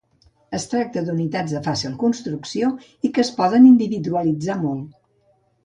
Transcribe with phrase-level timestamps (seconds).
[0.59, 2.71] Es tracta unitats de fàcil construcció
[3.09, 4.93] i que es poden individualitzar molt.